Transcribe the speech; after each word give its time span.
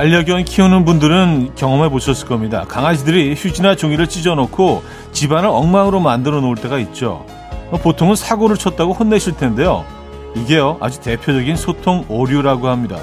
반려견 0.00 0.46
키우는 0.46 0.86
분들은 0.86 1.56
경험해 1.56 1.90
보셨을 1.90 2.26
겁니다. 2.26 2.64
강아지들이 2.66 3.34
휴지나 3.36 3.76
종이를 3.76 4.06
찢어놓고 4.06 4.82
집안을 5.12 5.50
엉망으로 5.50 6.00
만들어 6.00 6.40
놓을 6.40 6.56
때가 6.56 6.78
있죠. 6.78 7.26
보통은 7.70 8.14
사고를 8.14 8.56
쳤다고 8.56 8.94
혼내실 8.94 9.36
텐데요. 9.36 9.84
이게요, 10.34 10.78
아주 10.80 11.02
대표적인 11.02 11.54
소통 11.54 12.06
오류라고 12.08 12.68
합니다. 12.68 12.96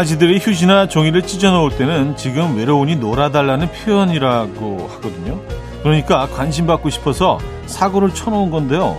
강아지들이 0.00 0.38
휴지나 0.38 0.88
종이를 0.88 1.20
찢어 1.22 1.50
놓을 1.50 1.76
때는 1.76 2.16
지금 2.16 2.56
외로우니 2.56 2.96
놀아달라는 2.96 3.70
표현이라고 3.70 4.88
하거든요. 4.92 5.38
그러니까 5.82 6.26
관심 6.28 6.66
받고 6.66 6.88
싶어서 6.88 7.38
사고를 7.66 8.14
쳐놓은 8.14 8.50
건데요. 8.50 8.96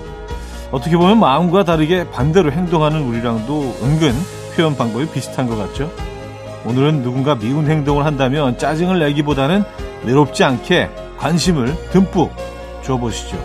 어떻게 0.69 0.97
보면 0.97 1.19
마음과 1.19 1.63
다르게 1.63 2.07
반대로 2.11 2.51
행동하는 2.51 3.01
우리랑도 3.01 3.77
은근 3.81 4.13
표현 4.55 4.77
방법이 4.77 5.07
비슷한 5.07 5.47
것 5.47 5.57
같죠. 5.57 5.91
오늘은 6.65 7.01
누군가 7.01 7.33
미운 7.33 7.67
행동을 7.67 8.05
한다면 8.05 8.59
짜증을 8.59 8.99
내기보다는 8.99 9.63
외롭지 10.03 10.43
않게 10.43 10.89
관심을 11.17 11.75
듬뿍 11.89 12.31
줘보시죠. 12.83 13.37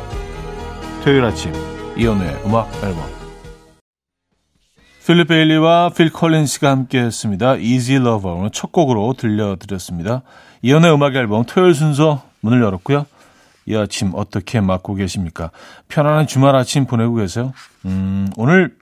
토요일 1.03 1.25
아침 1.25 1.55
이연우의 1.97 2.43
음악 2.45 2.71
앨범 2.83 3.26
필립 5.07 5.29
베일리와 5.29 5.91
필 5.91 6.11
컬린스가 6.11 6.69
함께했습니다. 6.69 7.59
Easy 7.59 8.01
Lover 8.01 8.41
오늘 8.41 8.51
첫 8.51 8.73
곡으로 8.73 9.13
들려드렸습니다. 9.13 10.23
이연의 10.63 10.93
음악 10.93 11.15
앨범 11.15 11.45
토요일 11.45 11.75
순서 11.75 12.25
문을 12.41 12.61
열었고요. 12.61 13.07
이 13.67 13.77
아침 13.77 14.11
어떻게 14.17 14.61
맞고 14.61 14.97
계십니까? 14.97 15.53
편안한 15.87 16.27
주말 16.27 16.57
아침 16.57 16.87
보내고 16.87 17.15
계세요? 17.15 17.53
음, 17.85 18.29
오늘 18.37 18.77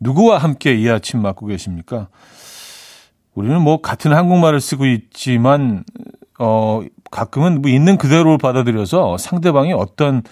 누구와 0.00 0.38
함께 0.38 0.74
이 0.74 0.90
아침 0.90 1.22
맞고 1.22 1.46
계십니까? 1.46 2.08
우리는 3.34 3.60
뭐 3.62 3.80
같은 3.80 4.12
한국말을 4.12 4.60
쓰고 4.60 4.86
있지만 4.86 5.84
어 6.40 6.82
가끔은 7.12 7.62
뭐 7.62 7.70
있는 7.70 7.96
그대로 7.96 8.38
받아들여서 8.38 9.18
상대방이 9.18 9.72
어떤 9.72 10.24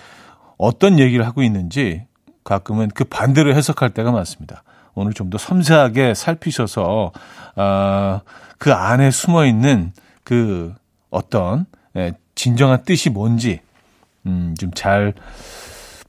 어떤 0.58 0.98
얘기를 0.98 1.24
하고 1.24 1.44
있는지 1.44 2.06
가끔은 2.42 2.88
그 2.92 3.04
반대로 3.04 3.54
해석할 3.54 3.90
때가 3.90 4.10
많습니다. 4.10 4.64
오늘 4.94 5.12
좀 5.12 5.30
더 5.30 5.38
섬세하게 5.38 6.14
살피셔서 6.14 7.12
아, 7.56 8.20
그 8.58 8.72
안에 8.72 9.10
숨어 9.10 9.46
있는 9.46 9.92
그 10.24 10.74
어떤 11.10 11.66
예, 11.96 12.12
진정한 12.34 12.84
뜻이 12.84 13.10
뭔지 13.10 13.60
음, 14.26 14.54
좀 14.58 14.70
잘 14.74 15.14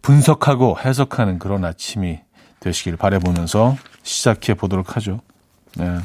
분석하고 0.02 0.78
해석하는 0.84 1.40
그런 1.40 1.64
아침이 1.64 2.20
되시길 2.60 2.98
바라보면서 2.98 3.78
시작해 4.04 4.54
보도록 4.54 4.96
하죠. 4.98 5.22
네. 5.78 5.98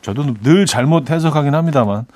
저도 0.00 0.34
늘 0.42 0.66
잘못 0.66 1.10
해석하긴 1.10 1.54
합니다만. 1.54 2.06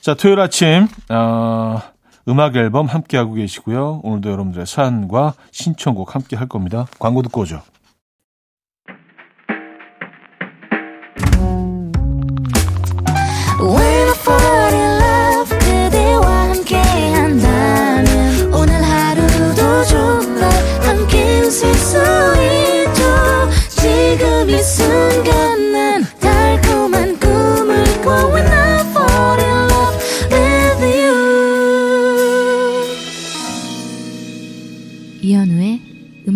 자, 0.00 0.14
토요일 0.14 0.40
아침, 0.40 0.88
어, 1.10 1.80
음악 2.28 2.56
앨범 2.56 2.86
함께하고 2.86 3.34
계시고요. 3.34 4.00
오늘도 4.02 4.30
여러분들의 4.30 4.66
사연과 4.66 5.34
신청곡 5.52 6.14
함께 6.14 6.34
할 6.36 6.48
겁니다. 6.48 6.86
광고 6.98 7.20
듣고 7.22 7.42
오죠. 7.42 7.62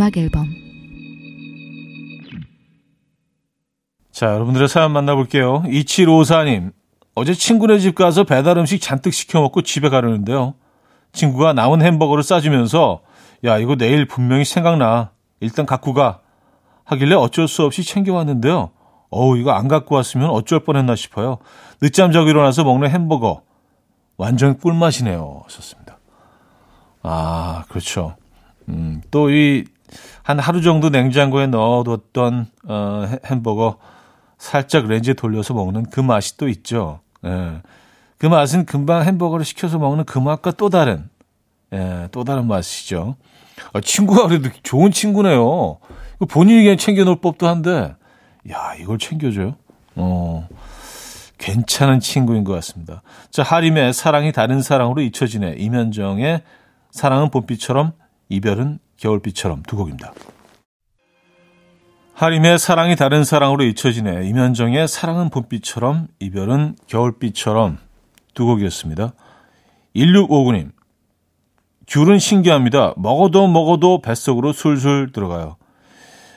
음악 0.09 0.17
앨범 0.17 0.49
자, 4.11 4.27
여러분들의 4.27 4.67
사연 4.69 4.93
만나볼게요. 4.93 5.63
2754님. 5.63 6.73
어제 7.15 7.35
친구네 7.35 7.79
집 7.79 7.95
가서 7.95 8.25
배달 8.25 8.59
음식 8.59 8.81
잔뜩 8.81 9.13
시켜 9.13 9.41
먹고 9.41 9.63
집에 9.63 9.89
가려는데요. 9.91 10.55
친구가 11.13 11.53
남은 11.53 11.83
햄버거를 11.83 12.25
싸주면서 12.25 13.03
야, 13.45 13.59
이거 13.59 13.77
내일 13.77 14.07
분명히 14.07 14.45
생각나. 14.45 15.13
일단 15.41 15.67
갖고 15.67 15.93
가. 15.93 16.21
하길래 16.85 17.15
어쩔 17.15 17.47
수 17.47 17.65
없이 17.65 17.85
챙겨왔는데요. 17.85 18.71
어우, 19.11 19.37
이거 19.37 19.53
안 19.53 19.69
갖고 19.69 19.95
왔으면 19.95 20.31
어쩔 20.31 20.61
뻔했나 20.61 20.97
싶어요. 20.97 21.39
늦잠 21.81 22.11
자고 22.11 22.29
일어나서 22.29 22.65
먹는 22.65 22.91
햄버거. 22.91 23.43
완전 24.17 24.59
꿀맛이네요. 24.59 25.43
하셨습니다. 25.45 25.99
아, 27.03 27.65
그렇죠. 27.69 28.17
음, 28.69 29.01
또 29.13 29.31
이 29.31 29.65
한 30.23 30.39
하루 30.39 30.63
정도 30.63 30.89
냉장고에 30.91 31.47
넣어뒀던 31.47 32.47
어, 32.69 33.09
햄버거 33.27 33.79
살짝 34.39 34.87
렌즈에 34.87 35.15
돌려서 35.15 35.55
먹는 35.55 35.87
그 35.91 36.01
맛이 36.01 36.37
또 36.37 36.49
있죠. 36.49 37.01
예. 37.25 37.63
그 38.19 38.27
맛은 38.27 38.67
금방 38.67 39.05
햄버거를 39.05 39.45
시켜서 39.45 39.79
먹는 39.79 40.05
그 40.05 40.19
맛과 40.19 40.53
또 40.53 40.69
다른 40.69 41.09
예, 41.73 42.09
또 42.13 42.25
다른 42.25 42.47
맛이죠. 42.47 43.17
아, 43.73 43.81
친구가 43.81 44.29
그래도 44.29 44.51
좋은 44.63 44.91
친구네요. 44.91 45.79
본인이 46.29 46.63
그냥 46.63 46.77
챙겨놓을 46.77 47.21
법도 47.21 47.47
한데, 47.47 47.95
야, 48.51 48.75
이걸 48.81 48.99
챙겨줘요? 48.99 49.57
어, 49.97 50.49
괜찮은 51.39 52.01
친구인 52.01 52.45
것 52.45 52.53
같습니다. 52.55 53.03
자, 53.31 53.43
하림의 53.43 53.93
사랑이 53.93 54.33
다른 54.33 54.63
사랑으로 54.63 55.03
잊혀지네. 55.03 55.57
이면정의 55.59 56.43
사랑은 56.91 57.31
봄비처럼, 57.31 57.93
이별은 58.29 58.79
겨울비처럼 58.99 59.63
두 59.63 59.77
곡입니다. 59.77 60.13
하림의 62.15 62.59
사랑이 62.59 62.97
다른 62.97 63.23
사랑으로 63.25 63.65
잊혀지네. 63.65 64.27
이면정의 64.29 64.89
사랑은 64.89 65.31
봄비처럼 65.31 66.09
이별은 66.19 66.77
겨울비처럼 66.89 67.79
두 68.35 68.45
곡이었습니다. 68.47 69.13
1659님. 69.95 70.73
귤은 71.87 72.19
신기합니다. 72.19 72.95
먹어도 72.97 73.47
먹어도 73.47 74.03
뱃속으로 74.03 74.53
술술 74.53 75.13
들어가요. 75.13 75.57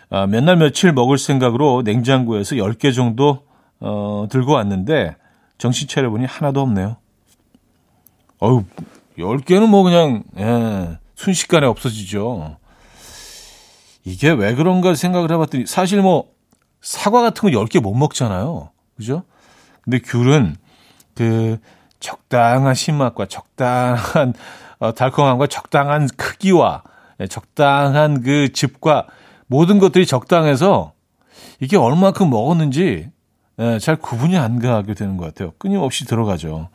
아, 0.09 0.27
몇 0.27 0.43
날 0.43 0.57
며칠 0.57 0.93
먹을 0.93 1.17
생각으로 1.17 1.81
냉장고에서 1.83 2.55
10개 2.55 2.93
정도 2.93 3.45
어, 3.79 4.27
들고 4.29 4.53
왔는데 4.53 5.15
정신 5.57 5.87
차려보니 5.87 6.25
하나도 6.25 6.61
없네요. 6.61 6.97
어우, 8.39 8.63
10개는 9.17 9.67
뭐 9.67 9.83
그냥 9.83 10.23
예, 10.37 10.97
순식간에 11.21 11.67
없어지죠. 11.67 12.57
이게 14.03 14.31
왜 14.31 14.55
그런가 14.55 14.95
생각을 14.95 15.31
해봤더니 15.31 15.67
사실 15.67 16.01
뭐 16.01 16.31
사과 16.81 17.21
같은 17.21 17.51
거 17.51 17.59
10개 17.59 17.79
못 17.79 17.93
먹잖아요. 17.93 18.71
그죠? 18.97 19.23
근데 19.83 19.99
귤은 19.99 20.55
그 21.13 21.59
적당한 21.99 22.73
신맛과 22.73 23.27
적당한 23.27 24.33
어, 24.79 24.93
달콤함과 24.93 25.45
적당한 25.45 26.07
크기와 26.17 26.81
예, 27.19 27.27
적당한 27.27 28.23
그 28.23 28.51
즙과 28.51 29.05
모든 29.45 29.77
것들이 29.77 30.07
적당해서 30.07 30.93
이게 31.59 31.77
얼마큼 31.77 32.31
먹었는지 32.31 33.11
예, 33.59 33.77
잘 33.77 33.95
구분이 33.95 34.37
안 34.37 34.57
가게 34.57 34.95
되는 34.95 35.17
것 35.17 35.25
같아요. 35.25 35.51
끊임없이 35.59 36.05
들어가죠. 36.05 36.69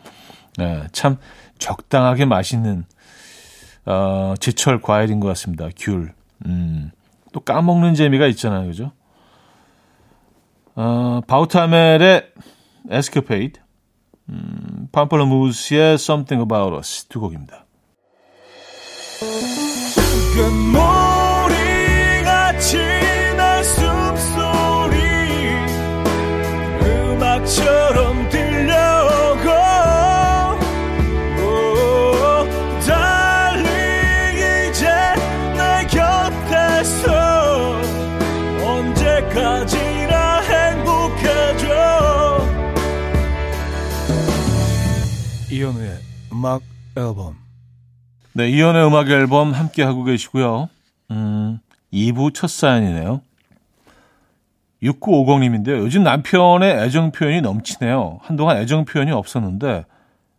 예, 0.60 0.84
참 0.92 1.16
적당하게 1.58 2.26
맛있는 2.26 2.84
어, 3.86 4.34
제철 4.40 4.80
과일인 4.80 5.20
것 5.20 5.28
같습니다. 5.28 5.68
귤. 5.76 6.12
음, 6.44 6.90
또 7.32 7.40
까먹는 7.40 7.94
재미가 7.94 8.26
있잖아요. 8.28 8.66
그죠? 8.66 8.92
어, 10.74 11.20
바우타멜의 11.26 12.32
에스케페이드, 12.90 13.60
음, 14.28 14.88
팜플러무스의 14.92 15.94
Something 15.94 16.42
About 16.42 16.76
Us 16.76 17.06
두 17.06 17.20
곡입니다. 17.20 17.64
이현우의 45.66 45.98
음악 46.32 46.62
앨범. 46.96 47.36
네, 48.34 48.48
이현우의 48.48 48.86
음악 48.86 49.10
앨범 49.10 49.52
함께 49.52 49.82
하고 49.82 50.04
계시고요. 50.04 50.68
음, 51.10 51.58
2부 51.92 52.32
첫 52.32 52.48
사연이네요. 52.48 53.20
6950님인데요. 54.82 55.78
요즘 55.78 56.04
남편의 56.04 56.84
애정 56.84 57.10
표현이 57.10 57.40
넘치네요. 57.40 58.20
한동안 58.22 58.58
애정 58.58 58.84
표현이 58.84 59.10
없었는데 59.10 59.84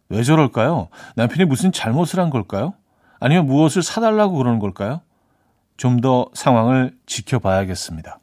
왜 0.10 0.24
저럴까요? 0.24 0.88
남편이 1.16 1.44
무슨 1.44 1.74
잘못을 1.74 2.22
한 2.22 2.30
걸까요? 2.30 2.74
아니면 3.20 3.48
무엇을 3.48 3.84
사달라고 3.84 4.38
그러는 4.38 4.60
걸까요? 4.60 5.02
좀 5.76 6.00
더 6.00 6.30
상황을 6.34 6.96
지켜봐야겠습니다. 7.06 8.18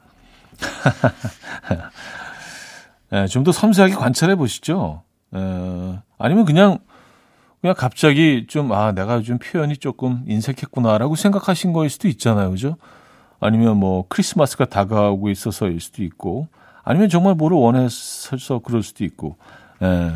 네, 3.11 3.27
좀더 3.27 3.53
섬세하게 3.53 3.95
관찰해 3.95 4.37
보시죠. 4.37 5.03
에, 5.35 5.99
아니면 6.19 6.47
그냥 6.47 6.79
그냥 7.65 7.75
갑자기 7.79 8.45
좀 8.47 8.73
아 8.73 8.93
내가 8.93 9.23
좀 9.23 9.39
표현이 9.39 9.79
조금 9.79 10.23
인색했구나라고 10.27 11.17
생각하신 11.17 11.73
거일 11.73 11.89
수도 11.89 12.09
있잖아요, 12.09 12.51
그죠? 12.51 12.77
아니면 13.41 13.79
뭐 13.79 14.05
크리스마스가 14.11 14.67
다가오고 14.67 15.31
있어서일 15.31 15.81
수도 15.81 16.03
있고, 16.03 16.49
아니면 16.83 17.09
정말 17.09 17.35
뭐를 17.35 17.57
원해서 17.57 18.59
그럴 18.63 18.83
수도 18.83 19.03
있고, 19.05 19.39
에, 19.83 20.11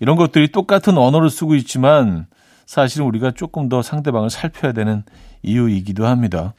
이런 0.00 0.16
것들이 0.16 0.52
똑같은 0.52 0.96
언어를 0.96 1.28
쓰고 1.28 1.54
있지만 1.56 2.28
사실은 2.64 3.04
우리가 3.08 3.32
조금 3.32 3.68
더 3.68 3.82
상대방을 3.82 4.30
살펴야 4.30 4.72
되는 4.72 5.02
이유이기도 5.42 6.06
합니다. 6.06 6.54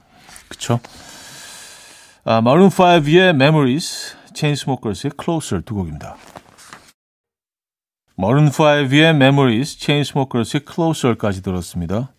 그쵸? 0.49 0.79
아, 2.25 2.41
마룬 2.41 2.69
5의 2.69 3.29
Memories, 3.29 4.15
체인스모커스의 4.35 5.13
Closer 5.19 5.63
두 5.65 5.73
곡입니다. 5.73 6.15
머른 8.15 8.49
5의 8.49 9.15
Memories, 9.15 9.77
Chainsmokers의 9.79 10.61
Closer까지 10.71 11.41
들었습니다. 11.41 12.09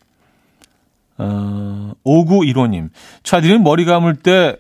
어, 1.19 1.93
5915님, 2.05 2.91
차디는 3.23 3.63
머리 3.63 3.85
감을 3.85 4.17
때 4.17 4.59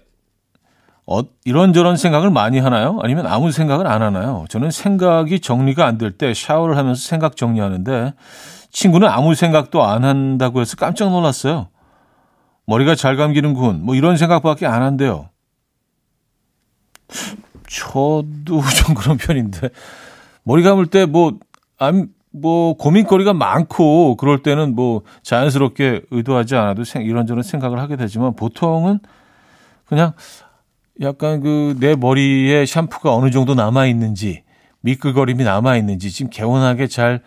어, 1.07 1.21
이런저런 1.45 1.97
생각을 1.97 2.31
많이 2.31 2.59
하나요? 2.59 2.99
아니면 3.03 3.27
아무 3.27 3.53
생각을 3.53 3.87
안 3.87 4.03
하나요? 4.03 4.45
저는 4.49 4.71
생각이 4.71 5.39
정리가 5.41 5.87
안 5.87 5.99
될 5.99 6.17
때 6.19 6.35
샤워를 6.35 6.77
하면서 6.77 7.01
생각 7.07 7.37
정리하는데 7.37 8.15
친구는 8.71 9.07
아무 9.09 9.35
생각도 9.35 9.85
안 9.85 10.05
한다고 10.05 10.61
해서 10.61 10.77
깜짝 10.77 11.11
놀랐어요. 11.11 11.69
머리가 12.67 12.95
잘 12.97 13.17
감기는군. 13.17 13.85
뭐 13.85 13.95
이런 13.95 14.17
생각밖에 14.17 14.67
안 14.67 14.83
한대요. 14.83 15.29
저도 17.69 18.63
좀 18.85 18.95
그런 18.95 19.17
편인데 19.17 19.69
머리 20.47 20.63
감을 20.63 20.87
때 20.87 21.07
뭐, 21.07 21.41
안, 21.77 22.09
뭐, 22.31 22.75
고민거리가 22.75 23.35
많고, 23.35 24.17
그럴 24.17 24.45
때는 24.45 24.77
뭐, 24.77 25.03
자연스럽게 25.23 26.03
의도하지 26.13 26.55
않아도 26.55 26.85
생, 26.85 27.03
이런저런 27.03 27.43
생각을 27.43 27.81
하게 27.81 27.97
되지만, 27.97 28.37
보통은 28.37 29.01
그냥 29.87 30.13
약간 31.01 31.41
그, 31.41 31.77
내 31.81 31.97
머리에 31.97 32.65
샴푸가 32.65 33.13
어느 33.13 33.31
정도 33.33 33.57
남아있는지, 33.57 34.45
미끌거림이 34.83 35.43
남아있는지, 35.43 36.13
지금 36.13 36.31
개운하게 36.31 36.87
잘, 36.87 37.23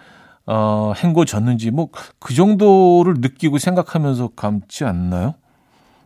어, 0.45 0.93
헹궈졌는지, 0.95 1.71
뭐, 1.71 1.89
그 2.19 2.33
정도를 2.33 3.15
느끼고 3.17 3.57
생각하면서 3.57 4.29
감지 4.29 4.85
않나요? 4.85 5.35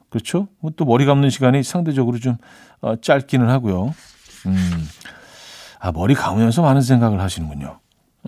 그렇죠? 0.10 0.48
뭐또 0.62 0.86
머리 0.86 1.06
감는 1.06 1.30
시간이 1.30 1.62
상대적으로 1.62 2.18
좀, 2.18 2.38
어, 2.82 2.96
짧기는 3.00 3.48
하고요. 3.48 3.94
음. 4.48 4.88
아, 5.84 5.92
머리 5.92 6.14
감으면서 6.16 6.62
많은 6.62 6.82
생각을 6.82 7.20
하시는군요. 7.20 7.78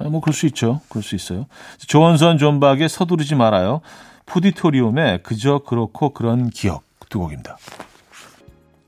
아, 0.01 0.03
뭐 0.09 0.19
그럴 0.19 0.33
수 0.33 0.45
있죠. 0.47 0.81
그럴 0.89 1.01
수 1.03 1.15
있어요. 1.15 1.45
조원선 1.87 2.37
존박의 2.37 2.89
서두르지 2.89 3.35
말아요. 3.35 3.79
푸디토리움의 4.25 5.23
그저 5.23 5.59
그렇고 5.59 6.09
그런 6.09 6.49
기억 6.49 6.83
두 7.07 7.19
곡입니다. 7.19 7.57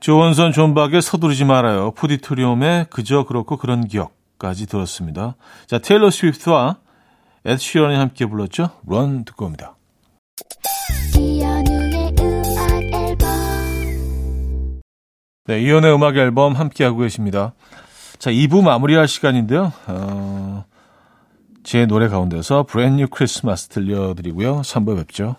조원선 0.00 0.52
존박의 0.52 1.00
서두르지 1.00 1.46
말아요. 1.46 1.92
푸디토리움의 1.92 2.88
그저 2.90 3.24
그렇고 3.24 3.56
그런 3.56 3.88
기억까지 3.88 4.66
들었습니다. 4.66 5.36
자, 5.66 5.78
테일러 5.78 6.10
스위프트와 6.10 6.76
에드 7.46 7.56
시런이 7.58 7.96
함께 7.96 8.26
불렀죠. 8.26 8.68
Run 8.86 9.24
듣고 9.24 9.46
옵니다. 9.46 9.76
네, 15.46 15.62
이연의 15.62 15.94
음악 15.94 16.18
앨범 16.18 16.52
함께하고 16.52 16.98
계십니다. 16.98 17.54
자, 18.18 18.30
2부 18.32 18.62
마무리할 18.62 19.06
시간인데요. 19.06 19.72
어, 19.86 20.64
제 21.62 21.86
노래 21.86 22.08
가운데서 22.08 22.64
브랜뉴 22.64 23.08
크리스마스 23.08 23.68
들려드리고요. 23.68 24.62
3부 24.62 24.96
뵙죠. 24.96 25.36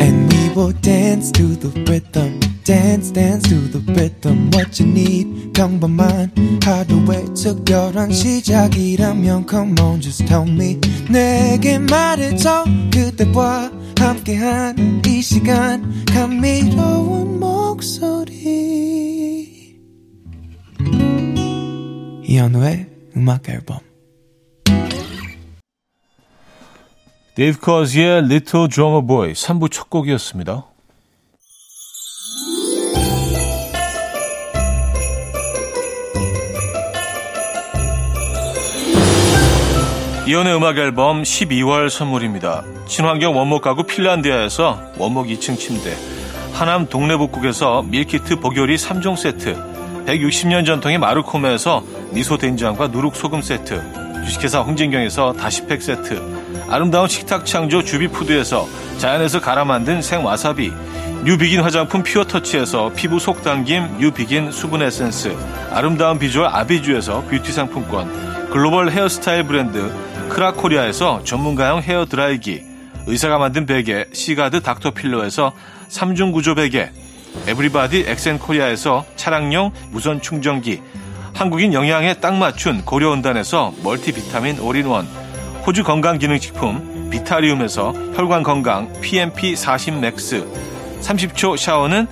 And 0.00 0.34
we 0.34 0.48
will 0.56 0.72
dance 0.80 1.30
to 1.32 1.46
the 1.58 1.70
rhythm. 1.82 2.40
dance 2.68 3.10
dance 3.10 3.48
to 3.48 3.56
the 3.70 3.80
rhythm 3.94 4.50
what 4.52 4.78
you 4.78 4.90
need 4.90 5.52
평범한 5.54 6.30
하루의 6.62 7.32
특별한 7.34 8.12
시작이라면 8.12 9.46
come 9.48 9.74
on 9.80 10.02
just 10.02 10.26
tell 10.26 10.46
me 10.46 10.78
내게 11.08 11.78
말해줘 11.78 12.64
그대와 12.92 13.70
함께한 13.98 15.02
이 15.06 15.22
시간 15.22 16.04
감미로운 16.04 17.27
목소리 17.78 19.76
이현우의 22.24 22.88
음악 23.16 23.48
앨범 23.48 23.78
데이브 27.36 27.60
코즈의 27.60 28.24
Little 28.24 28.68
Drummer 28.68 29.06
Boy 29.06 29.32
3부 29.32 29.70
첫 29.70 29.88
곡이었습니다. 29.90 30.64
이현우의 40.26 40.56
음악 40.56 40.76
앨범 40.78 41.22
12월 41.22 41.88
선물입니다. 41.88 42.64
친환경 42.86 43.36
원목 43.36 43.62
가구 43.62 43.84
핀란디아에서 43.84 44.94
원목 44.98 45.28
2층 45.28 45.56
침대, 45.56 46.17
하남 46.58 46.88
동래복국에서 46.88 47.84
밀키트 47.84 48.40
복요리 48.40 48.74
3종 48.74 49.16
세트, 49.16 49.54
160년 50.06 50.66
전통의 50.66 50.98
마르코메에서 50.98 51.84
미소 52.10 52.36
된장과 52.36 52.88
누룩 52.88 53.14
소금 53.14 53.42
세트, 53.42 54.24
주식회사 54.24 54.62
홍진경에서 54.62 55.34
다시팩 55.34 55.80
세트, 55.80 56.20
아름다운 56.68 57.06
식탁 57.06 57.46
창조 57.46 57.84
주비푸드에서 57.84 58.66
자연에서 58.98 59.40
갈아 59.40 59.64
만든 59.64 60.02
생와사비, 60.02 60.72
뉴비긴 61.22 61.60
화장품 61.60 62.02
퓨어터치에서 62.02 62.90
피부 62.96 63.20
속당김 63.20 63.98
뉴비긴 64.00 64.50
수분 64.50 64.82
에센스, 64.82 65.36
아름다운 65.70 66.18
비주얼 66.18 66.48
아비주에서 66.48 67.26
뷰티 67.30 67.52
상품권, 67.52 68.50
글로벌 68.50 68.90
헤어스타일 68.90 69.44
브랜드 69.44 69.92
크라코리아에서 70.28 71.22
전문가용 71.22 71.82
헤어 71.82 72.04
드라이기, 72.04 72.64
의사가 73.06 73.38
만든 73.38 73.64
베개 73.64 74.06
시가드 74.12 74.60
닥터필러에서 74.62 75.52
3중 75.88 76.32
구조 76.32 76.54
베개, 76.54 76.90
에브리바디 77.46 78.04
엑센코리아에서 78.06 79.04
차량용 79.16 79.72
무선 79.90 80.20
충전기, 80.20 80.82
한국인 81.34 81.72
영양에 81.72 82.14
딱 82.14 82.34
맞춘 82.34 82.84
고려은단에서 82.84 83.72
멀티비타민 83.82 84.60
올인원, 84.60 85.06
호주 85.66 85.84
건강기능식품 85.84 87.10
비타리움에서 87.10 87.92
혈관건강 88.14 89.00
PMP 89.00 89.56
40 89.56 90.00
맥스, 90.00 90.46
30초 91.00 91.56
샤워는 91.56 92.06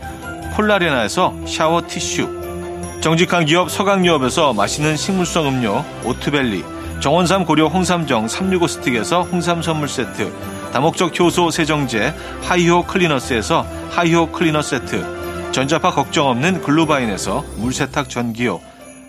콜라레나에서 0.54 1.34
샤워 1.46 1.82
티슈, 1.86 2.98
정직한 3.02 3.44
기업 3.44 3.70
서강유업에서 3.70 4.54
맛있는 4.54 4.96
식물성 4.96 5.48
음료 5.48 5.84
오트벨리, 6.04 6.64
정원삼 7.00 7.44
고려 7.44 7.66
홍삼정 7.66 8.26
365 8.26 8.66
스틱에서 8.66 9.22
홍삼 9.22 9.60
선물 9.60 9.88
세트, 9.88 10.32
다목적 10.72 11.18
효소 11.18 11.50
세정제 11.50 12.14
하이호 12.42 12.84
클리너스에서 12.84 13.66
하이호 13.90 14.30
클리너 14.32 14.62
세트, 14.62 15.52
전자파 15.52 15.92
걱정 15.92 16.28
없는 16.28 16.60
글루바인에서 16.62 17.44
물세탁 17.56 18.10
전기요, 18.10 18.60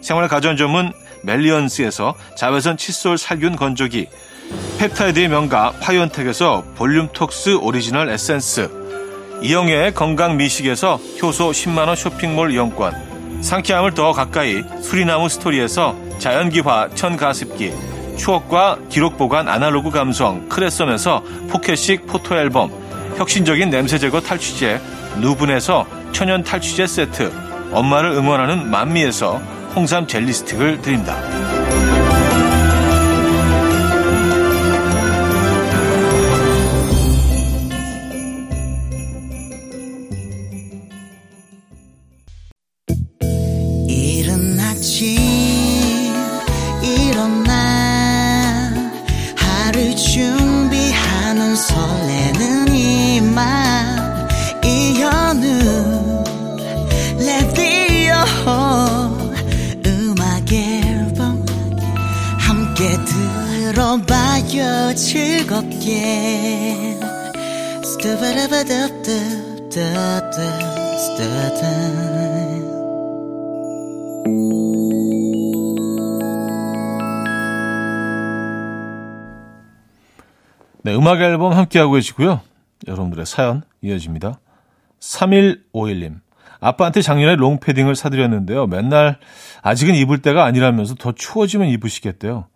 생활 0.01 0.27
가전 0.27 0.55
전문 0.55 0.93
멜리언스에서 1.23 2.15
자외선 2.35 2.77
칫솔 2.77 3.17
살균 3.17 3.55
건조기, 3.55 4.07
펩타이드의 4.79 5.27
명가 5.27 5.73
파이언텍에서 5.81 6.63
볼륨톡스 6.75 7.57
오리지널 7.57 8.09
에센스, 8.09 8.69
이영애의 9.41 9.93
건강 9.93 10.37
미식에서 10.37 10.99
효소 11.21 11.51
10만원 11.51 11.95
쇼핑몰 11.95 12.51
이용권, 12.51 13.41
상쾌함을 13.41 13.93
더 13.93 14.13
가까이 14.13 14.63
수리나무 14.81 15.29
스토리에서 15.29 15.95
자연기화 16.17 16.89
천가습기 16.95 17.96
추억과 18.17 18.79
기록 18.89 19.17
보관 19.17 19.47
아날로그 19.47 19.91
감성 19.91 20.50
크레썸에서 20.50 21.24
포켓식 21.50 22.07
포토앨범 22.07 22.71
혁신적인 23.17 23.69
냄새 23.69 23.97
제거 23.97 24.19
탈취제 24.19 24.81
누분에서 25.19 25.86
천연 26.12 26.43
탈취제 26.43 26.88
세트 26.88 27.31
엄마를 27.71 28.12
응원하는 28.12 28.69
만미에서 28.69 29.38
홍삼 29.75 30.07
젤리 30.07 30.33
스틱을 30.33 30.81
드립니다. 30.81 31.17
네, 80.83 80.95
음악 80.95 81.19
앨범 81.19 81.51
함께하고 81.51 81.93
계시고요. 81.93 82.39
여러분들의 82.87 83.25
사연 83.25 83.63
이어집니다. 83.81 84.39
3151님. 85.01 86.21
아빠한테 86.61 87.01
작년에 87.01 87.35
롱패딩을 87.35 87.97
사드렸는데요. 87.97 88.67
맨날 88.67 89.19
아직은 89.61 89.93
입을 89.95 90.21
때가 90.21 90.45
아니라면서 90.45 90.95
더 90.95 91.11
추워지면 91.11 91.67
입으시겠대요. 91.67 92.47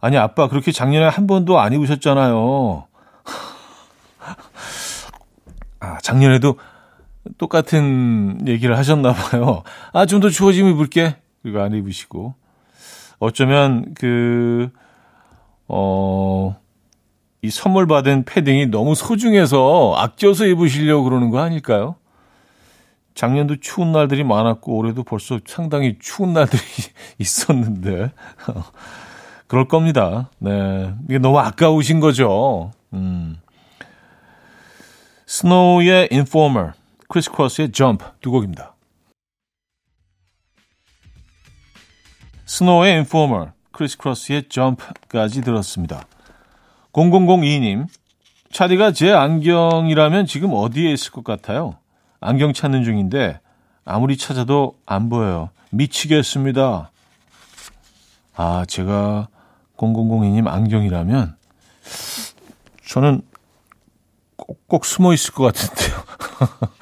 아니, 0.00 0.18
아빠, 0.18 0.48
그렇게 0.48 0.70
작년에 0.70 1.06
한 1.06 1.26
번도 1.26 1.58
안 1.58 1.72
입으셨잖아요. 1.72 2.86
아, 5.80 5.98
작년에도 6.02 6.58
똑같은 7.38 8.38
얘기를 8.46 8.76
하셨나 8.78 9.12
봐요. 9.12 9.62
아, 9.92 10.06
좀 10.06 10.20
더 10.20 10.28
추워지면 10.30 10.72
입을게. 10.74 11.16
그리고 11.42 11.60
안 11.60 11.72
입으시고. 11.74 12.34
어쩌면 13.18 13.94
그, 13.94 14.70
어, 15.68 16.56
이 17.42 17.50
선물 17.50 17.86
받은 17.86 18.24
패딩이 18.24 18.66
너무 18.66 18.94
소중해서 18.94 19.94
아껴서 19.96 20.46
입으시려고 20.46 21.04
그러는 21.04 21.30
거 21.30 21.40
아닐까요? 21.40 21.96
작년도 23.14 23.56
추운 23.60 23.92
날들이 23.92 24.24
많았고 24.24 24.76
올해도 24.76 25.02
벌써 25.04 25.38
상당히 25.46 25.96
추운 26.00 26.32
날들이 26.32 26.62
있었는데 27.18 28.12
그럴 29.46 29.66
겁니다. 29.68 30.30
네. 30.38 30.94
이게 31.08 31.18
너무 31.18 31.38
아까우신 31.38 32.00
거죠. 32.00 32.70
음. 32.92 33.36
스노우의 35.32 36.08
Informer, 36.10 36.72
크리스 37.06 37.30
크로스의 37.30 37.70
Jump 37.70 38.04
두 38.20 38.32
곡입니다. 38.32 38.74
스노우의 42.46 42.94
Informer, 42.94 43.52
크리스 43.70 43.96
크로스의 43.96 44.48
Jump까지 44.48 45.42
들었습니다. 45.42 46.04
0002님, 46.92 47.86
차디가 48.50 48.90
제 48.90 49.12
안경이라면 49.12 50.26
지금 50.26 50.50
어디에 50.52 50.90
있을 50.90 51.12
것 51.12 51.22
같아요? 51.22 51.76
안경 52.18 52.52
찾는 52.52 52.82
중인데 52.82 53.38
아무리 53.84 54.16
찾아도 54.16 54.74
안 54.84 55.08
보여요. 55.08 55.50
미치겠습니다. 55.70 56.90
아, 58.34 58.64
제가 58.66 59.28
0002님 59.76 60.48
안경이라면 60.48 61.36
저는 62.84 63.29
꼭, 64.50 64.66
꼭 64.66 64.84
숨어 64.84 65.14
있을 65.14 65.32
것 65.32 65.44
같은데요. 65.44 66.02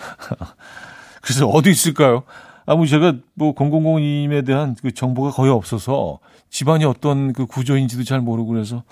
그래서 1.21 1.47
어디 1.47 1.71
있을까요? 1.71 2.23
아무 2.65 2.87
제가 2.87 3.15
뭐 3.35 3.55
000님에 3.55 4.47
대한 4.47 4.75
그 4.81 4.93
정보가 4.93 5.33
거의 5.33 5.53
없어서 5.53 6.19
집안이 6.49 6.87
어떤 6.87 7.35
그 7.35 7.45
구조인지도 7.45 8.05
잘 8.05 8.21
모르고 8.21 8.53
그래서 8.53 8.85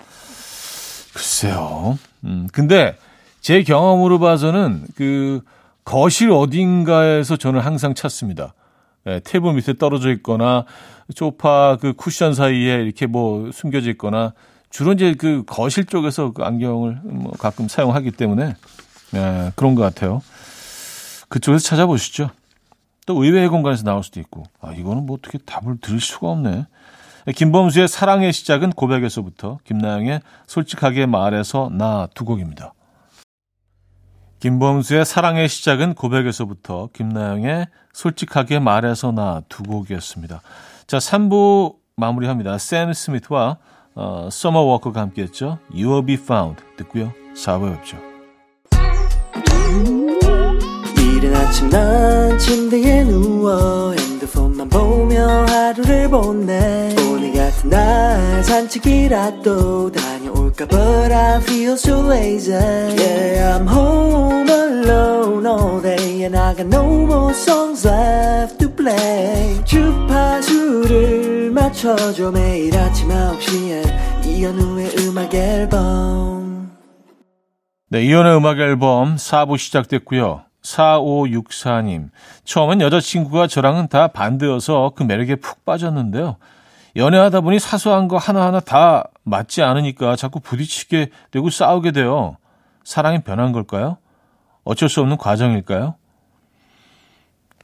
글쎄요. 1.11 1.97
음, 2.23 2.47
근데 2.53 2.95
제 3.41 3.63
경험으로 3.63 4.19
봐서는 4.19 4.85
그 4.95 5.41
거실 5.83 6.29
어딘가에서 6.29 7.35
저는 7.35 7.61
항상 7.61 7.95
찾습니다. 7.95 8.53
예, 9.07 9.21
테이블 9.23 9.53
밑에 9.53 9.73
떨어져 9.73 10.11
있거나 10.11 10.65
소파 11.15 11.77
그 11.81 11.93
쿠션 11.93 12.35
사이에 12.35 12.75
이렇게 12.83 13.07
뭐 13.07 13.51
숨겨져 13.51 13.89
있거나 13.91 14.33
주로 14.69 14.93
이제 14.93 15.13
그 15.13 15.43
거실 15.45 15.85
쪽에서 15.85 16.31
그 16.31 16.43
안경을 16.43 17.01
뭐 17.03 17.31
가끔 17.33 17.67
사용하기 17.67 18.11
때문에 18.11 18.55
예, 19.15 19.51
그런 19.55 19.75
것 19.75 19.81
같아요. 19.81 20.21
그쪽에서 21.29 21.65
찾아보시죠. 21.65 22.29
또 23.05 23.23
의외의 23.23 23.47
공간에서 23.47 23.83
나올 23.83 24.03
수도 24.03 24.19
있고 24.19 24.43
아 24.59 24.73
이거는 24.73 25.05
뭐 25.05 25.17
어떻게 25.17 25.37
답을 25.37 25.77
들을 25.81 25.99
수가 25.99 26.29
없네. 26.29 26.65
김범수의 27.33 27.87
사랑의 27.87 28.31
시작은 28.31 28.71
고백에서부터 28.71 29.59
김나영의 29.65 30.21
솔직하게 30.47 31.05
말해서 31.07 31.69
나 31.71 32.07
두 32.13 32.23
곡입니다. 32.25 32.73
김범수의 34.39 35.03
사랑의 35.05 35.49
시작은 35.49 35.95
고백에서부터 35.95 36.89
김나영의 36.93 37.67
솔직하게 37.93 38.59
말해서 38.59 39.11
나 39.11 39.41
두 39.49 39.63
곡이었습니다. 39.63 40.41
자, 40.85 40.97
3부 40.99 41.75
마무리합니다. 41.97 42.57
샘 42.59 42.93
스미스와 42.93 43.57
어, 43.99 44.29
서머 44.31 44.59
워커가 44.59 45.01
함께했죠. 45.01 45.57
You 45.73 45.89
will 45.89 46.05
be 46.05 46.13
found 46.13 46.61
듣고요. 46.77 47.11
4부에 47.33 47.75
뵙죠. 47.77 47.97
이른 50.99 51.35
아침 51.35 51.67
난 51.69 52.37
침대에 52.37 53.03
누워 53.05 53.93
핸드폰만 53.93 54.69
보며 54.69 55.45
하루를 55.47 56.09
보내 56.11 56.95
오늘 57.09 57.33
같은 57.33 57.71
날 57.71 58.43
산책이라도 58.43 59.91
다 59.91 60.16
볼까 60.57 60.67
But 60.67 61.11
I 61.13 61.39
feel 61.41 61.73
so 61.73 62.01
lazy. 62.01 62.51
Yeah 62.51 63.57
I'm 63.57 63.67
home 63.67 64.49
alone 64.49 65.45
all 65.45 65.79
day 65.81 66.23
And 66.23 66.35
I 66.35 66.55
got 66.55 66.67
no 66.67 67.05
more 67.05 67.33
songs 67.33 67.87
left 67.87 68.57
to 68.59 68.69
play. 68.69 69.63
주파수를 69.65 71.51
맞춰줘 71.51 72.31
매일 72.31 72.75
아침 72.75 73.09
9시에 73.09 74.25
이현우의 74.25 74.95
음악 74.99 75.33
앨범. 75.33 76.71
네 77.89 78.03
이현우의 78.03 78.37
음악 78.37 78.59
앨범 78.59 79.15
4부 79.15 79.57
시작됐고요. 79.57 80.43
4564님. 80.63 82.09
처음엔 82.43 82.81
여자친구가 82.81 83.47
저랑은 83.47 83.87
다 83.87 84.07
반대여서 84.09 84.91
그 84.95 85.03
매력에 85.03 85.35
푹 85.35 85.63
빠졌는데요 85.63 86.35
연애하다 86.97 87.41
보니 87.41 87.59
사소한 87.59 88.07
거 88.07 88.17
하나하나 88.17 88.59
다 88.59 89.05
맞지 89.23 89.61
않으니까 89.61 90.15
자꾸 90.15 90.39
부딪히게 90.39 91.11
되고 91.31 91.49
싸우게 91.49 91.91
돼요. 91.91 92.37
사랑이 92.83 93.23
변한 93.23 93.51
걸까요? 93.51 93.97
어쩔 94.63 94.89
수 94.89 94.99
없는 95.01 95.17
과정일까요? 95.17 95.95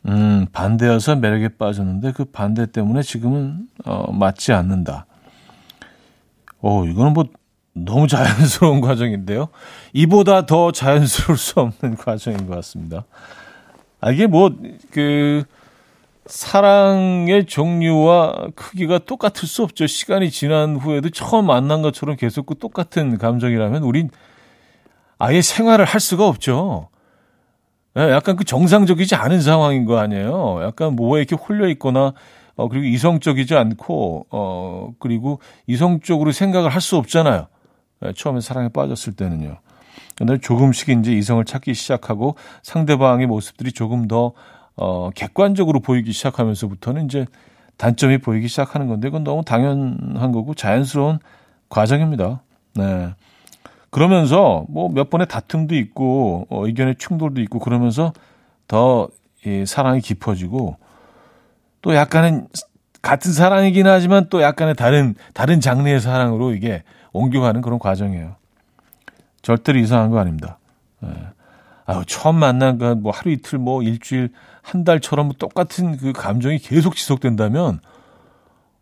음, 0.07 0.45
반대여서 0.51 1.15
매력에 1.15 1.49
빠졌는데 1.57 2.11
그 2.11 2.25
반대 2.25 2.71
때문에 2.71 3.01
지금은 3.01 3.67
어, 3.85 4.11
맞지 4.11 4.53
않는다. 4.53 5.07
어, 6.61 6.85
이거는 6.85 7.13
뭐 7.13 7.25
너무 7.73 8.07
자연스러운 8.07 8.79
과정인데요. 8.81 9.49
이보다 9.93 10.45
더 10.45 10.71
자연스러울 10.71 11.37
수 11.37 11.59
없는 11.59 11.97
과정인 11.97 12.45
것 12.47 12.55
같습니다. 12.55 13.05
아, 13.99 14.11
이게 14.11 14.27
뭐, 14.27 14.51
그, 14.91 15.43
사랑의 16.25 17.45
종류와 17.45 18.47
크기가 18.55 18.97
똑같을 18.99 19.47
수 19.47 19.63
없죠. 19.63 19.87
시간이 19.87 20.31
지난 20.31 20.77
후에도 20.77 21.09
처음 21.09 21.47
만난 21.47 21.81
것처럼 21.81 22.15
계속 22.15 22.45
그 22.45 22.57
똑같은 22.57 23.17
감정이라면 23.17 23.83
우린 23.83 24.09
아예 25.19 25.41
생활을 25.41 25.85
할 25.85 25.99
수가 25.99 26.27
없죠. 26.27 26.89
예, 27.97 28.09
약간 28.09 28.35
그 28.35 28.43
정상적이지 28.43 29.15
않은 29.15 29.41
상황인 29.41 29.85
거 29.85 29.97
아니에요. 29.99 30.61
약간 30.63 30.95
뭐에 30.95 31.21
이렇게 31.21 31.35
홀려 31.35 31.67
있거나 31.69 32.13
어 32.55 32.67
그리고 32.69 32.85
이성적이지 32.85 33.55
않고 33.55 34.27
어 34.31 34.91
그리고 34.99 35.39
이성적으로 35.67 36.31
생각을 36.31 36.69
할 36.69 36.81
수 36.81 36.97
없잖아요. 36.97 37.47
예, 38.05 38.13
처음에 38.13 38.41
사랑에 38.41 38.69
빠졌을 38.69 39.13
때는요. 39.13 39.57
근데 40.15 40.37
조금씩 40.37 40.89
이제 40.89 41.11
이성을 41.11 41.43
찾기 41.45 41.73
시작하고 41.73 42.35
상대방의 42.61 43.27
모습들이 43.27 43.71
조금 43.71 44.07
더 44.07 44.33
어, 44.75 45.09
객관적으로 45.15 45.79
보이기 45.79 46.11
시작하면서부터는 46.11 47.05
이제 47.05 47.25
단점이 47.77 48.19
보이기 48.19 48.47
시작하는 48.47 48.87
건데 48.87 49.09
그건 49.09 49.23
너무 49.23 49.43
당연한 49.43 50.31
거고 50.31 50.53
자연스러운 50.53 51.19
과정입니다. 51.69 52.41
네. 52.75 53.13
그러면서 53.89 54.65
뭐 54.69 54.89
몇 54.89 55.09
번의 55.09 55.27
다툼도 55.27 55.75
있고 55.75 56.47
어, 56.49 56.65
의견의 56.65 56.95
충돌도 56.97 57.41
있고 57.41 57.59
그러면서 57.59 58.13
더 58.67 59.09
이 59.45 59.65
사랑이 59.65 59.99
깊어지고 59.99 60.77
또 61.81 61.95
약간은 61.95 62.47
같은 63.01 63.33
사랑이긴 63.33 63.87
하지만 63.87 64.27
또 64.29 64.41
약간의 64.41 64.75
다른 64.75 65.15
다른 65.33 65.59
장르의 65.59 65.99
사랑으로 65.99 66.53
이게 66.53 66.83
옮겨가는 67.11 67.61
그런 67.61 67.77
과정이에요. 67.77 68.37
절대로 69.41 69.79
이상한 69.79 70.11
거 70.11 70.19
아닙니다. 70.19 70.59
예. 71.03 71.09
아유, 71.85 72.03
처음 72.07 72.37
만난 72.37 72.77
그뭐 72.77 73.11
하루 73.11 73.31
이틀 73.31 73.59
뭐 73.59 73.83
일주일 73.83 74.31
한 74.61 74.83
달처럼 74.83 75.33
똑같은 75.37 75.97
그 75.97 76.13
감정이 76.13 76.59
계속 76.59 76.95
지속된다면 76.95 77.79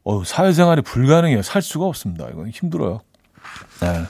어, 0.03 0.24
사회생활이 0.24 0.81
불가능해요. 0.81 1.41
살 1.41 1.62
수가 1.62 1.86
없습니다. 1.86 2.27
이건 2.29 2.50
힘들어요. 2.50 3.01
네. 3.81 4.03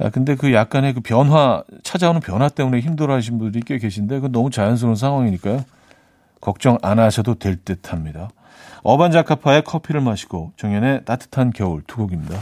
아, 0.00 0.10
근데 0.10 0.36
그 0.36 0.52
약간의 0.52 0.94
그 0.94 1.00
변화, 1.00 1.62
찾아오는 1.82 2.20
변화 2.20 2.48
때문에 2.48 2.80
힘들어 2.80 3.14
하시는 3.14 3.38
분들이 3.38 3.64
꽤 3.66 3.78
계신데, 3.78 4.16
그건 4.16 4.32
너무 4.32 4.50
자연스러운 4.50 4.94
상황이니까요. 4.94 5.64
걱정 6.40 6.78
안 6.82 6.98
하셔도 7.00 7.34
될 7.34 7.56
듯 7.64 7.92
합니다. 7.92 8.30
어반자카파의 8.84 9.64
커피를 9.64 10.00
마시고, 10.00 10.52
정연의 10.56 11.04
따뜻한 11.04 11.52
겨울 11.52 11.82
두 11.86 11.96
곡입니다. 11.96 12.38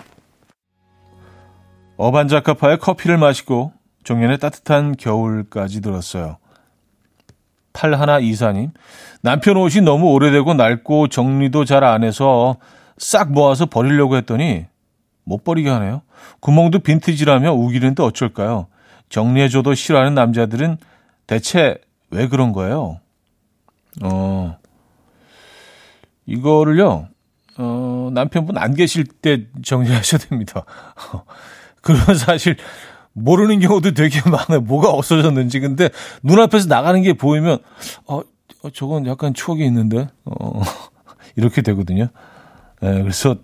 어반자카파의 1.97 2.79
커피를 2.79 3.17
마시고, 3.17 3.73
정연의 4.07 4.39
따뜻한 4.39 4.95
겨울까지 4.97 5.81
들었어요. 5.81 6.37
팔하나 7.73 8.21
이사님, 8.21 8.71
남편 9.21 9.57
옷이 9.57 9.81
너무 9.83 10.13
오래되고 10.13 10.55
낡고 10.55 11.09
정리도 11.09 11.65
잘 11.65 11.83
안 11.83 12.05
해서 12.05 12.57
싹 12.99 13.33
모아서 13.33 13.67
버리려고 13.67 14.17
했더니 14.17 14.67
못 15.25 15.43
버리게 15.43 15.69
하네요. 15.69 16.03
구멍도 16.39 16.79
빈티지라며 16.79 17.53
우기는데 17.53 18.05
어쩔까요? 18.05 18.69
정리해줘도 19.09 19.75
싫어하는 19.75 20.15
남자들은 20.15 20.79
대체 21.27 21.77
왜 22.11 22.29
그런 22.29 22.53
거예요? 22.53 23.01
어, 24.05 24.57
이거를요, 26.27 27.09
어, 27.59 28.11
남편분 28.13 28.57
안 28.57 28.75
계실 28.77 29.05
때 29.05 29.49
정리하셔야 29.65 30.21
됩니다. 30.21 30.65
그런 31.83 32.17
사실 32.17 32.57
모르는 33.17 33.61
경우도 33.61 33.93
되게 33.93 34.21
많아요. 34.29 34.61
뭐가 34.61 34.91
없어졌는지. 34.91 35.61
근데 35.61 35.89
눈앞에서 36.23 36.69
나가는 36.69 37.01
게 37.03 37.15
보이면, 37.15 37.59
어, 38.07 38.21
어 38.63 38.71
저건 38.71 39.07
약간 39.07 39.33
추억이 39.35 39.65
있는데, 39.65 40.09
어, 40.25 40.61
이렇게 41.35 41.63
되거든요. 41.63 42.09
네, 42.81 43.03
그래서 43.03 43.37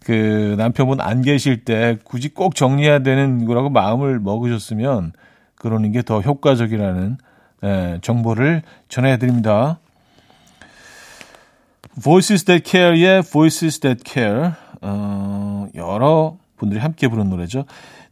그 0.00 0.54
남편분 0.58 1.00
안 1.00 1.22
계실 1.22 1.64
때 1.64 1.98
굳이 2.04 2.28
꼭 2.28 2.54
정리해야 2.54 3.00
되는 3.00 3.44
거라고 3.44 3.70
마음을 3.70 4.18
먹으셨으면 4.18 5.12
그러는 5.54 5.92
게 5.92 6.02
더 6.02 6.20
효과적이라는 6.20 7.18
예, 7.64 7.98
정보를 8.02 8.62
전해드립니다. 8.88 9.78
Voices 12.02 12.44
That 12.44 12.68
Care의 12.68 13.22
Voices 13.22 13.78
That 13.80 14.02
Care 14.04 14.52
어, 14.80 15.68
여러 15.76 16.36
분들이 16.56 16.80
함께 16.80 17.06
부른 17.06 17.28
노래죠. 17.28 17.64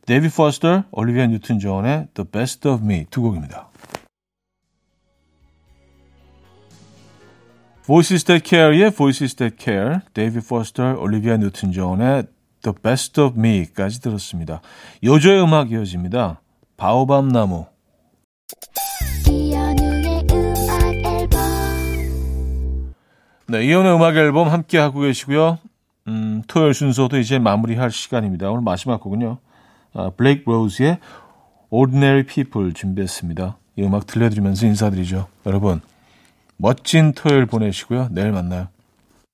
데이빗 0.07 0.29
포스터, 0.29 0.85
올리비아 0.91 1.27
뉴튼 1.27 1.59
존의 1.59 2.09
The 2.15 2.29
Best 2.31 2.67
of 2.69 2.85
Me 2.85 3.07
두 3.11 3.23
곡입니다. 3.23 3.69
Voices 7.87 8.25
That 8.25 8.49
Care의 8.49 8.91
Voices 8.93 9.35
That 9.37 9.57
Care, 9.59 9.99
데이빗 10.15 10.41
포스터, 10.41 10.97
올리비아 10.99 11.37
뉴튼 11.37 11.73
존의 11.73 12.25
The 12.63 12.75
Best 12.83 13.21
of 13.21 13.39
Me까지 13.39 14.01
들었습니다. 14.01 14.61
요조의 15.03 15.43
음악 15.43 15.71
이어집니다. 15.73 16.41
바오밥 16.77 17.29
나무. 17.29 17.67
네, 23.49 23.65
이현우의 23.65 23.97
음악 23.97 24.17
앨범 24.17 24.49
함께 24.49 24.79
하고 24.79 25.01
계시고요. 25.01 25.59
음, 26.07 26.43
토요일 26.47 26.73
순서도 26.73 27.19
이제 27.19 27.39
마무리할 27.41 27.91
시간입니다. 27.91 28.49
오늘 28.51 28.63
마지막 28.63 29.01
곡은요. 29.01 29.39
아, 29.93 30.11
블레이크 30.17 30.49
로즈의 30.49 30.99
Ordinary 31.71 32.25
People 32.25 32.73
준비했습니다. 32.73 33.57
이 33.77 33.83
음악 33.83 34.07
들려드리면서 34.07 34.67
인사드리죠. 34.67 35.29
여러분, 35.47 35.81
멋진 36.57 37.13
토요일 37.13 37.47
보내시고요. 37.47 38.09
내일 38.11 38.33
만나요. 38.33 38.69